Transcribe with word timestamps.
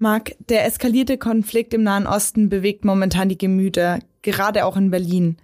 Marc, 0.00 0.36
der 0.48 0.64
eskalierte 0.64 1.18
Konflikt 1.18 1.74
im 1.74 1.82
Nahen 1.82 2.06
Osten 2.06 2.48
bewegt 2.48 2.84
momentan 2.84 3.28
die 3.28 3.36
Gemüter, 3.36 3.98
gerade 4.22 4.64
auch 4.64 4.76
in 4.76 4.92
Berlin. 4.92 5.38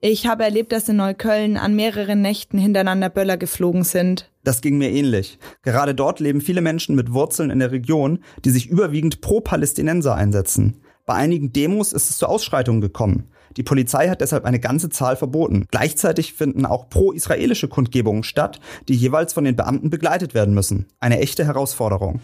Ich 0.00 0.26
habe 0.26 0.44
erlebt, 0.44 0.72
dass 0.72 0.90
in 0.90 0.96
Neukölln 0.96 1.56
an 1.56 1.74
mehreren 1.74 2.20
Nächten 2.20 2.58
hintereinander 2.58 3.08
Böller 3.08 3.38
geflogen 3.38 3.84
sind. 3.84 4.30
Das 4.44 4.60
ging 4.60 4.76
mir 4.76 4.90
ähnlich. 4.90 5.38
Gerade 5.62 5.94
dort 5.94 6.20
leben 6.20 6.42
viele 6.42 6.60
Menschen 6.60 6.94
mit 6.94 7.14
Wurzeln 7.14 7.48
in 7.48 7.58
der 7.58 7.72
Region, 7.72 8.18
die 8.44 8.50
sich 8.50 8.68
überwiegend 8.68 9.22
pro 9.22 9.40
Palästinenser 9.40 10.14
einsetzen. 10.14 10.82
Bei 11.06 11.14
einigen 11.14 11.54
Demos 11.54 11.94
ist 11.94 12.10
es 12.10 12.18
zu 12.18 12.26
Ausschreitungen 12.26 12.82
gekommen. 12.82 13.30
Die 13.56 13.62
Polizei 13.62 14.10
hat 14.10 14.20
deshalb 14.20 14.44
eine 14.44 14.60
ganze 14.60 14.90
Zahl 14.90 15.16
verboten. 15.16 15.64
Gleichzeitig 15.70 16.34
finden 16.34 16.66
auch 16.66 16.90
pro-israelische 16.90 17.68
Kundgebungen 17.68 18.24
statt, 18.24 18.60
die 18.88 18.94
jeweils 18.94 19.32
von 19.32 19.44
den 19.44 19.56
Beamten 19.56 19.88
begleitet 19.88 20.34
werden 20.34 20.52
müssen. 20.52 20.84
Eine 21.00 21.20
echte 21.20 21.46
Herausforderung. 21.46 22.20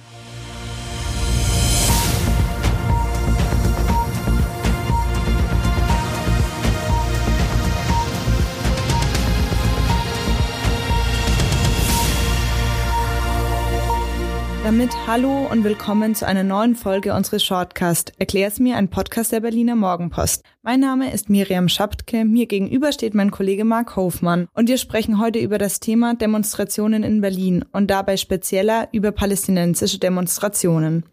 Damit 14.64 14.92
hallo 15.08 15.48
und 15.50 15.64
willkommen 15.64 16.14
zu 16.14 16.24
einer 16.24 16.44
neuen 16.44 16.76
Folge 16.76 17.14
unseres 17.14 17.42
Shortcast. 17.42 18.12
Erklär's 18.18 18.60
mir, 18.60 18.76
ein 18.76 18.86
Podcast 18.86 19.32
der 19.32 19.40
Berliner 19.40 19.74
Morgenpost. 19.74 20.44
Mein 20.62 20.78
Name 20.78 21.12
ist 21.12 21.28
Miriam 21.28 21.68
Schaptke, 21.68 22.24
mir 22.24 22.46
gegenüber 22.46 22.92
steht 22.92 23.12
mein 23.12 23.32
Kollege 23.32 23.64
Marc 23.64 23.96
Hofmann 23.96 24.46
und 24.54 24.68
wir 24.68 24.78
sprechen 24.78 25.20
heute 25.20 25.40
über 25.40 25.58
das 25.58 25.80
Thema 25.80 26.14
Demonstrationen 26.14 27.02
in 27.02 27.20
Berlin 27.20 27.64
und 27.72 27.90
dabei 27.90 28.16
spezieller 28.16 28.88
über 28.92 29.10
palästinensische 29.10 29.98
Demonstrationen. 29.98 31.06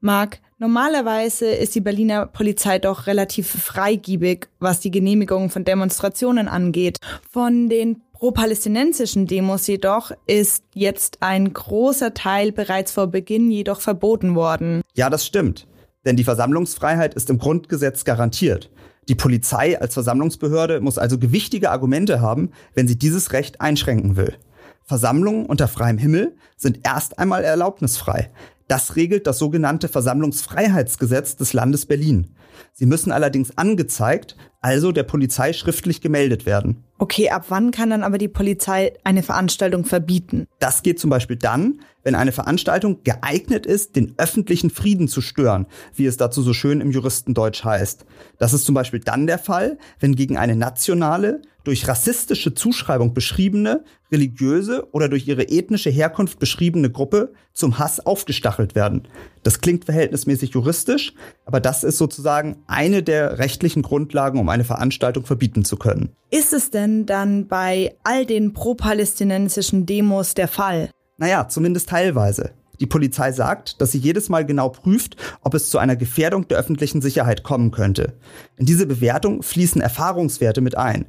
Marc, 0.00 0.40
normalerweise 0.58 1.50
ist 1.50 1.74
die 1.74 1.82
Berliner 1.82 2.24
Polizei 2.24 2.78
doch 2.78 3.06
relativ 3.06 3.50
freigiebig, 3.50 4.48
was 4.60 4.80
die 4.80 4.90
Genehmigung 4.90 5.50
von 5.50 5.64
Demonstrationen 5.64 6.48
angeht. 6.48 6.96
Von 7.30 7.68
den 7.68 8.00
pro-palästinensischen 8.22 9.26
Demos 9.26 9.66
jedoch 9.66 10.12
ist 10.28 10.62
jetzt 10.74 11.18
ein 11.22 11.52
großer 11.52 12.14
Teil 12.14 12.52
bereits 12.52 12.92
vor 12.92 13.08
Beginn 13.08 13.50
jedoch 13.50 13.80
verboten 13.80 14.36
worden. 14.36 14.82
Ja, 14.94 15.10
das 15.10 15.26
stimmt. 15.26 15.66
Denn 16.04 16.14
die 16.14 16.22
Versammlungsfreiheit 16.22 17.14
ist 17.14 17.30
im 17.30 17.38
Grundgesetz 17.38 18.04
garantiert. 18.04 18.70
Die 19.08 19.16
Polizei 19.16 19.80
als 19.80 19.94
Versammlungsbehörde 19.94 20.80
muss 20.80 20.98
also 20.98 21.18
gewichtige 21.18 21.72
Argumente 21.72 22.20
haben, 22.20 22.52
wenn 22.74 22.86
sie 22.86 22.96
dieses 22.96 23.32
Recht 23.32 23.60
einschränken 23.60 24.14
will. 24.14 24.36
Versammlungen 24.84 25.46
unter 25.46 25.66
freiem 25.66 25.98
Himmel 25.98 26.36
sind 26.56 26.86
erst 26.86 27.18
einmal 27.18 27.42
erlaubnisfrei. 27.42 28.30
Das 28.68 28.94
regelt 28.94 29.26
das 29.26 29.40
sogenannte 29.40 29.88
Versammlungsfreiheitsgesetz 29.88 31.34
des 31.34 31.54
Landes 31.54 31.86
Berlin. 31.86 32.36
Sie 32.72 32.86
müssen 32.86 33.10
allerdings 33.10 33.58
angezeigt, 33.58 34.36
also 34.60 34.92
der 34.92 35.02
Polizei 35.02 35.52
schriftlich 35.52 36.00
gemeldet 36.00 36.46
werden. 36.46 36.84
Okay, 36.98 37.30
ab 37.30 37.46
wann 37.48 37.72
kann 37.72 37.90
dann 37.90 38.04
aber 38.04 38.18
die 38.18 38.28
Polizei 38.28 38.92
eine 39.02 39.22
Veranstaltung 39.22 39.84
verbieten? 39.84 40.46
Das 40.60 40.82
geht 40.82 41.00
zum 41.00 41.10
Beispiel 41.10 41.36
dann, 41.36 41.80
wenn 42.04 42.14
eine 42.14 42.32
Veranstaltung 42.32 43.02
geeignet 43.02 43.66
ist, 43.66 43.96
den 43.96 44.14
öffentlichen 44.18 44.70
Frieden 44.70 45.08
zu 45.08 45.20
stören, 45.20 45.66
wie 45.94 46.06
es 46.06 46.16
dazu 46.16 46.42
so 46.42 46.52
schön 46.52 46.80
im 46.80 46.90
Juristendeutsch 46.90 47.64
heißt. 47.64 48.04
Das 48.38 48.52
ist 48.52 48.64
zum 48.64 48.74
Beispiel 48.74 49.00
dann 49.00 49.26
der 49.26 49.38
Fall, 49.38 49.78
wenn 50.00 50.14
gegen 50.14 50.36
eine 50.36 50.56
nationale, 50.56 51.42
durch 51.64 51.86
rassistische 51.86 52.54
Zuschreibung 52.54 53.14
beschriebene, 53.14 53.84
religiöse 54.10 54.88
oder 54.92 55.08
durch 55.08 55.26
ihre 55.28 55.48
ethnische 55.48 55.90
Herkunft 55.90 56.38
beschriebene 56.38 56.90
Gruppe 56.90 57.32
zum 57.52 57.78
Hass 57.78 58.00
aufgestachelt 58.00 58.74
werden. 58.74 59.08
Das 59.42 59.60
klingt 59.60 59.84
verhältnismäßig 59.84 60.50
juristisch, 60.50 61.14
aber 61.44 61.60
das 61.60 61.84
ist 61.84 61.98
sozusagen 61.98 62.56
eine 62.66 63.02
der 63.02 63.38
rechtlichen 63.38 63.82
Grundlagen, 63.82 64.38
um 64.38 64.48
eine 64.48 64.64
Veranstaltung 64.64 65.24
verbieten 65.24 65.64
zu 65.64 65.76
können. 65.76 66.10
Ist 66.30 66.52
es 66.52 66.70
denn 66.70 66.81
dann 67.06 67.46
bei 67.46 67.94
all 68.04 68.26
den 68.26 68.52
pro-palästinensischen 68.52 69.86
Demos 69.86 70.34
der 70.34 70.48
Fall? 70.48 70.90
Naja, 71.16 71.48
zumindest 71.48 71.88
teilweise. 71.88 72.52
Die 72.80 72.86
Polizei 72.86 73.30
sagt, 73.30 73.80
dass 73.80 73.92
sie 73.92 73.98
jedes 73.98 74.28
Mal 74.28 74.44
genau 74.44 74.68
prüft, 74.68 75.16
ob 75.42 75.54
es 75.54 75.70
zu 75.70 75.78
einer 75.78 75.94
Gefährdung 75.94 76.48
der 76.48 76.58
öffentlichen 76.58 77.00
Sicherheit 77.00 77.44
kommen 77.44 77.70
könnte. 77.70 78.14
In 78.56 78.66
diese 78.66 78.86
Bewertung 78.86 79.42
fließen 79.42 79.80
Erfahrungswerte 79.80 80.60
mit 80.60 80.76
ein. 80.76 81.06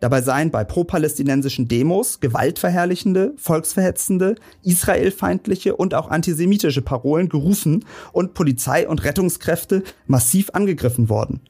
Dabei 0.00 0.20
seien 0.20 0.50
bei 0.50 0.62
pro-palästinensischen 0.62 1.68
Demos 1.68 2.20
gewaltverherrlichende, 2.20 3.32
volksverhetzende, 3.36 4.34
israelfeindliche 4.62 5.74
und 5.74 5.94
auch 5.94 6.10
antisemitische 6.10 6.82
Parolen 6.82 7.30
gerufen 7.30 7.84
und 8.12 8.34
Polizei 8.34 8.86
und 8.86 9.04
Rettungskräfte 9.04 9.82
massiv 10.06 10.50
angegriffen 10.52 11.08
worden. 11.08 11.40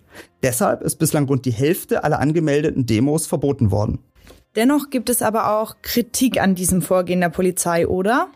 Deshalb 0.43 0.83
ist 0.83 0.97
bislang 0.97 1.27
rund 1.27 1.45
die 1.45 1.53
Hälfte 1.53 2.05
aller 2.05 2.21
angemeldeten 2.21 2.87
Demos 2.87 3.27
verboten 3.27 3.71
worden. 3.71 3.99
Dennoch 4.55 4.91
gibt 4.91 5.11
es 5.11 5.23
aber 5.23 5.59
auch 5.59 5.77
Kritik 5.83 6.41
an 6.41 6.55
diesem 6.55 6.83
Vorgehen 6.83 7.21
der 7.21 7.29
Polizei, 7.29 7.87
oder? 7.87 8.29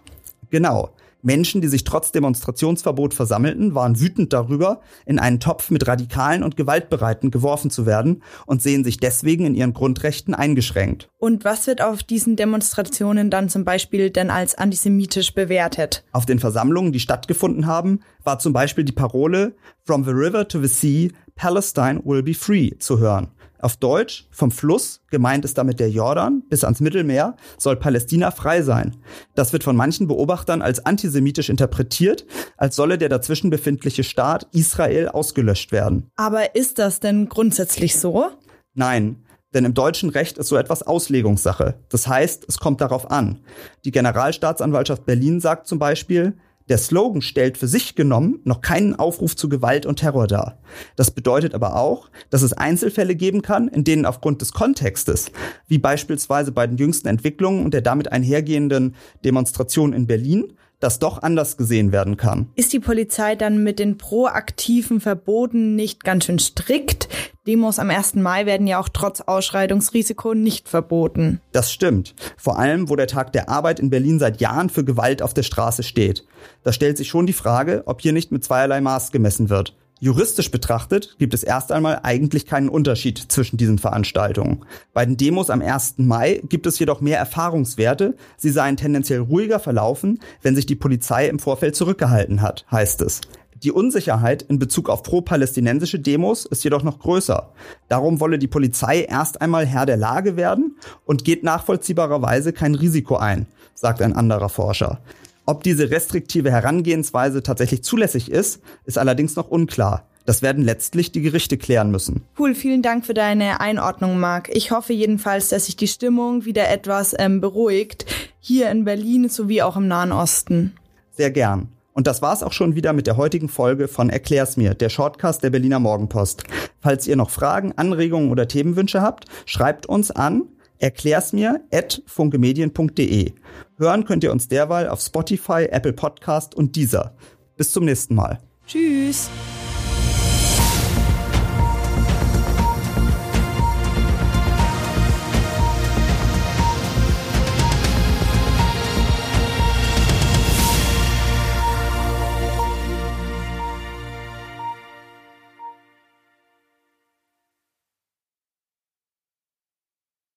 Genau. 0.51 0.91
Menschen, 1.23 1.61
die 1.61 1.69
sich 1.69 1.85
trotz 1.85 2.13
Demonstrationsverbot 2.13 3.15
versammelten, 3.15 3.75
waren 3.75 4.01
wütend 4.01 4.33
darüber, 4.33 4.81
in 5.07 5.19
einen 5.19 5.41
Topf 5.41 5.71
mit 5.71 5.87
Radikalen 5.87 6.43
und 6.43 6.57
Gewaltbereiten 6.57 7.31
geworfen 7.31 7.71
zu 7.71 7.87
werden 7.87 8.23
und 8.47 8.63
sehen 8.63 8.85
sich 8.85 8.99
deswegen 8.99 9.47
in 9.47 9.55
ihren 9.55 9.73
Grundrechten 9.73 10.35
eingeschränkt. 10.35 11.09
Und 11.19 11.45
was 11.45 11.67
wird 11.67 11.83
auf 11.83 12.03
diesen 12.03 12.37
Demonstrationen 12.37 13.31
dann 13.31 13.49
zum 13.49 13.65
Beispiel 13.65 14.11
denn 14.11 14.31
als 14.31 14.55
antisemitisch 14.55 15.35
bewertet? 15.35 16.05
Auf 16.13 16.27
den 16.27 16.39
Versammlungen, 16.39 16.93
die 16.93 17.01
stattgefunden 17.01 17.67
haben, 17.67 18.01
war 18.25 18.39
zum 18.39 18.53
Beispiel 18.53 18.85
die 18.85 18.93
Parole 18.93 19.55
From 19.85 20.05
the 20.05 20.11
river 20.11 20.47
to 20.47 20.61
the 20.61 20.69
sea, 20.69 21.11
Palestine 21.41 22.03
will 22.05 22.23
be 22.23 22.35
free 22.35 22.73
zu 22.79 22.99
hören. 22.99 23.29
Auf 23.61 23.79
Deutsch, 23.79 24.29
vom 24.31 24.51
Fluss, 24.51 25.01
gemeint 25.11 25.47
ist 25.47 25.57
damit 25.57 25.81
der 25.81 25.89
Jordan, 25.89 26.43
bis 26.51 26.65
ans 26.65 26.81
Mittelmeer, 26.81 27.35
soll 27.57 27.77
Palästina 27.77 28.31
frei 28.31 28.61
sein. 28.61 28.97
Das 29.35 29.55
wird 29.55 29.65
von 29.65 29.75
manchen 29.75 30.07
Beobachtern 30.07 30.61
als 30.61 30.85
antisemitisch 30.85 31.49
interpretiert, 31.49 32.27
als 32.59 32.77
solle 32.77 32.99
der 32.99 33.09
dazwischen 33.09 33.49
befindliche 33.49 34.05
Staat 34.05 34.49
Israel 34.53 35.09
ausgelöscht 35.09 35.73
werden. 35.73 36.11
Aber 36.17 36.55
ist 36.55 36.79
das 36.79 37.01
denn 37.01 37.31
grundsätzlich 37.31 37.97
so? 37.97 38.29
Nein. 38.75 39.25
Denn 39.55 39.65
im 39.65 39.73
deutschen 39.73 40.11
Recht 40.11 40.37
ist 40.37 40.49
so 40.49 40.57
etwas 40.57 40.83
Auslegungssache. 40.83 41.75
Das 41.89 42.07
heißt, 42.07 42.45
es 42.49 42.59
kommt 42.59 42.83
darauf 42.83 43.11
an. 43.11 43.41
Die 43.87 43.93
Generalstaatsanwaltschaft 43.93 45.07
Berlin 45.07 45.41
sagt 45.41 45.67
zum 45.67 45.79
Beispiel, 45.79 46.37
der 46.69 46.79
Slogan 46.79 47.23
stellt 47.23 47.59
für 47.59 47.67
sich 47.67 47.95
genommen 47.95 48.41
noch 48.45 48.61
keinen 48.61 48.95
Aufruf 48.95 49.35
zu 49.35 49.49
Gewalt 49.49 49.87
und 49.87 49.97
Terror 49.97 50.27
dar. 50.27 50.59
Das 50.97 51.11
bedeutet 51.11 51.55
aber 51.55 51.77
auch, 51.77 52.11
dass 52.31 52.43
es 52.43 52.53
Einzelfälle 52.53 53.17
geben 53.17 53.43
kann, 53.43 53.69
in 53.69 53.85
denen 53.85 54.07
aufgrund 54.07 54.41
des 54.41 54.53
Kontextes, 54.53 55.33
wie 55.67 55.79
beispielsweise 55.79 56.53
bei 56.53 56.67
den 56.67 56.77
jüngsten 56.77 57.09
Entwicklungen 57.09 57.65
und 57.65 57.75
der 57.75 57.83
damit 57.83 58.13
einhergehenden 58.13 58.95
Demonstration 59.25 59.93
in 59.93 60.07
Berlin, 60.07 60.53
das 60.81 60.99
doch 60.99 61.23
anders 61.23 61.57
gesehen 61.57 61.93
werden 61.93 62.17
kann. 62.17 62.49
Ist 62.57 62.73
die 62.73 62.81
Polizei 62.81 63.37
dann 63.37 63.63
mit 63.63 63.79
den 63.79 63.99
proaktiven 63.99 65.01
Verboten 65.01 65.77
nicht 65.77 66.05
ganz 66.05 66.25
schön 66.25 66.39
strikt? 66.39 67.09
Demos 67.47 67.79
am 67.79 67.89
1. 67.89 68.17
Mai 68.17 68.45
werden 68.45 68.67
ja 68.67 68.79
auch 68.79 68.91
trotz 68.91 69.23
Ausschreitungsrisiko 69.23 70.35
nicht 70.35 70.69
verboten. 70.69 71.41
Das 71.53 71.73
stimmt. 71.73 72.15
Vor 72.37 72.59
allem, 72.59 72.91
wo 72.91 72.97
der 72.97 73.07
Tag 73.07 73.33
der 73.33 73.49
Arbeit 73.49 73.81
in 73.81 73.89
Berlin 73.89 74.19
seit 74.19 74.43
Jahren 74.43 74.69
für 74.69 74.85
Gewalt 74.85 75.23
auf 75.23 75.33
der 75.33 75.43
Straße 75.43 75.83
steht. 75.83 76.27
Da 76.65 76.73
stellt 76.75 76.99
sich 76.99 77.09
schon 77.09 77.27
die 77.27 77.33
Frage, 77.33 77.85
ob 77.87 78.03
hier 78.03 78.13
nicht 78.13 78.31
mit 78.31 78.45
zweierlei 78.45 78.83
Maß 78.83 79.11
gemessen 79.11 79.49
wird. 79.49 79.75
Juristisch 80.01 80.51
betrachtet 80.51 81.17
gibt 81.19 81.33
es 81.33 81.43
erst 81.43 81.73
einmal 81.73 82.01
eigentlich 82.03 82.45
keinen 82.45 82.69
Unterschied 82.69 83.19
zwischen 83.33 83.57
diesen 83.57 83.79
Veranstaltungen. 83.79 84.67
Bei 84.93 85.07
den 85.07 85.17
Demos 85.17 85.49
am 85.49 85.63
1. 85.63 85.95
Mai 85.97 86.43
gibt 86.47 86.67
es 86.67 86.79
jedoch 86.79 87.01
mehr 87.01 87.19
Erfahrungswerte, 87.19 88.17
sie 88.37 88.51
seien 88.51 88.77
tendenziell 88.77 89.21
ruhiger 89.21 89.61
verlaufen, 89.61 90.21
wenn 90.43 90.57
sich 90.57 90.67
die 90.67 90.77
Polizei 90.77 91.27
im 91.27 91.39
Vorfeld 91.39 91.75
zurückgehalten 91.75 92.43
hat, 92.43 92.67
heißt 92.71 93.01
es. 93.01 93.23
Die 93.63 93.73
Unsicherheit 93.73 94.43
in 94.43 94.59
Bezug 94.59 94.89
auf 94.89 95.03
pro-palästinensische 95.03 95.99
Demos 95.99 96.47
ist 96.47 96.65
jedoch 96.65 96.83
noch 96.83 96.99
größer. 96.99 97.53
Darum 97.89 98.19
wolle 98.19 98.39
die 98.39 98.49
Polizei 98.49 99.03
erst 99.03 99.43
einmal 99.43 99.67
Herr 99.67 99.85
der 99.85 99.99
Lage 99.99 100.37
werden 100.37 100.77
und 101.05 101.25
geht 101.25 101.45
nachvollziehbarerweise 101.45 102.55
kein 102.55 102.75
Risiko 102.75 103.17
ein, 103.17 103.47
sagt 103.75 104.01
ein 104.01 104.17
anderer 104.17 104.49
Forscher. 104.49 105.01
Ob 105.45 105.63
diese 105.63 105.91
restriktive 105.91 106.51
Herangehensweise 106.51 107.43
tatsächlich 107.43 107.85
zulässig 107.85 108.31
ist, 108.31 108.63
ist 108.87 108.97
allerdings 108.97 109.37
noch 109.37 109.49
unklar. 109.49 110.07
Das 110.25 110.41
werden 110.41 110.65
letztlich 110.65 111.13
die 111.13 111.23
Gerichte 111.23 111.59
klären 111.59 111.91
müssen. 111.91 112.23
Cool, 112.39 112.55
vielen 112.55 112.83
Dank 112.83 113.05
für 113.05 113.15
deine 113.15 113.61
Einordnung, 113.61 114.21
Marc. 114.21 114.49
Ich 114.55 114.71
hoffe 114.71 114.93
jedenfalls, 114.93 115.49
dass 115.49 115.67
sich 115.67 115.77
die 115.77 115.89
Stimmung 115.89 116.45
wieder 116.45 116.71
etwas 116.71 117.15
ähm, 117.19 117.41
beruhigt, 117.41 118.07
hier 118.39 118.71
in 118.71 118.85
Berlin 118.85 119.29
sowie 119.29 119.63
auch 119.63 119.77
im 119.77 119.89
Nahen 119.89 120.13
Osten. 120.13 120.75
Sehr 121.11 121.31
gern. 121.31 121.69
Und 121.93 122.07
das 122.07 122.23
war's 122.23 122.43
auch 122.43 122.53
schon 122.53 122.75
wieder 122.75 122.93
mit 122.93 123.07
der 123.07 123.17
heutigen 123.17 123.49
Folge 123.49 123.89
von 123.89 124.11
Erklär's 124.11 124.57
mir, 124.57 124.75
der 124.75 124.89
Shortcast 124.89 125.43
der 125.43 125.51
Berliner 125.51 125.81
Morgenpost. 125.81 126.45
Falls 126.81 127.07
ihr 127.07 127.17
noch 127.17 127.31
Fragen, 127.31 127.73
Anregungen 127.77 128.31
oder 128.31 128.49
Themenwünsche 128.49 129.03
habt, 129.03 129.27
schreibt 129.45 129.87
uns 129.87 130.11
an 130.11 130.45
erklär's 130.79 131.33
mir 131.33 131.61
at 131.73 132.03
funkemedien.de. 132.07 133.33
Hören 133.77 134.05
könnt 134.05 134.25
ihr 134.25 134.33
uns 134.33 134.49
derweil 134.49 134.89
auf 134.89 135.01
Spotify, 135.01 135.69
Apple 135.71 135.93
Podcast 135.93 136.55
und 136.55 136.75
dieser. 136.75 137.15
Bis 137.57 137.73
zum 137.73 137.85
nächsten 137.85 138.15
Mal. 138.15 138.41
Tschüss. 138.67 139.31